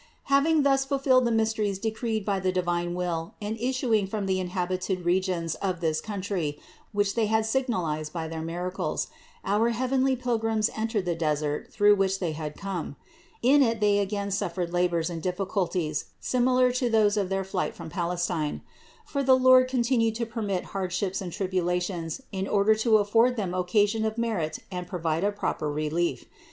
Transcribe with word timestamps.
Having 0.33 0.63
thus 0.63 0.83
fulfilled 0.83 1.25
the 1.25 1.31
mysteries 1.31 1.77
decreed 1.77 2.25
by 2.25 2.39
the 2.39 2.51
divine 2.51 2.95
will 2.95 3.35
and 3.39 3.55
issuing 3.59 4.07
from 4.07 4.25
the 4.25 4.39
inhabited 4.39 5.05
regions 5.05 5.53
of 5.61 5.79
this 5.79 6.01
country, 6.01 6.59
which 6.91 7.13
They 7.13 7.27
had 7.27 7.45
signalized 7.45 8.11
by 8.11 8.27
their 8.27 8.41
miracles, 8.41 9.09
our 9.45 9.69
heavenly 9.69 10.15
Pilgrims 10.15 10.71
entered 10.75 11.05
the 11.05 11.13
desert 11.13 11.71
through 11.71 11.93
which 11.97 12.17
They 12.19 12.31
had 12.31 12.57
come. 12.57 12.95
In 13.43 13.61
it 13.61 13.79
They 13.79 13.99
again 13.99 14.31
suffered 14.31 14.73
labors 14.73 15.11
and 15.11 15.21
difficulties 15.21 16.05
similar 16.19 16.71
to 16.71 16.89
those 16.89 17.15
of 17.15 17.29
their 17.29 17.43
flight 17.43 17.75
from 17.75 17.91
Palestine; 17.91 18.63
for 19.05 19.21
the 19.21 19.37
Lord 19.37 19.67
continued 19.67 20.15
to 20.15 20.25
permit 20.25 20.63
hardships 20.73 21.21
and 21.21 21.31
tribula 21.31 21.79
tion 21.79 22.09
in 22.31 22.47
order 22.47 22.73
to 22.73 22.97
afford 22.97 23.35
Them 23.35 23.53
occasion 23.53 24.03
of 24.05 24.17
merit 24.17 24.63
and 24.71 24.87
pro 24.87 24.97
vide 24.97 25.23
a 25.23 25.31
proper 25.31 25.71
relief. 25.71 26.25